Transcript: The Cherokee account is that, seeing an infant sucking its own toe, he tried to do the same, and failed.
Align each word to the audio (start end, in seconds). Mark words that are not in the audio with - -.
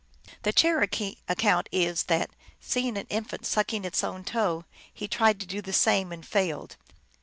The 0.41 0.51
Cherokee 0.51 1.17
account 1.29 1.69
is 1.71 2.05
that, 2.05 2.31
seeing 2.59 2.97
an 2.97 3.05
infant 3.11 3.45
sucking 3.45 3.85
its 3.85 4.03
own 4.03 4.23
toe, 4.23 4.65
he 4.91 5.07
tried 5.07 5.39
to 5.41 5.45
do 5.45 5.61
the 5.61 5.73
same, 5.73 6.11
and 6.11 6.25
failed. 6.25 6.75